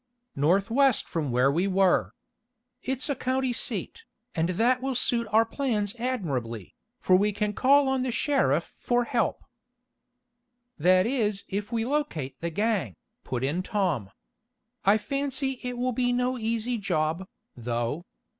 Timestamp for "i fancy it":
14.85-15.77